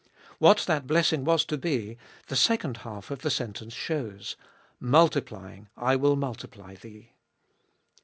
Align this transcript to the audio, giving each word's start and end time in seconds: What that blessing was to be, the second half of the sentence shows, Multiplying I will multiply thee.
What 0.39 0.61
that 0.65 0.87
blessing 0.87 1.23
was 1.25 1.45
to 1.45 1.59
be, 1.59 1.95
the 2.25 2.35
second 2.35 2.77
half 2.77 3.11
of 3.11 3.21
the 3.21 3.29
sentence 3.29 3.75
shows, 3.75 4.35
Multiplying 4.79 5.69
I 5.77 5.95
will 5.95 6.15
multiply 6.15 6.73
thee. 6.73 7.11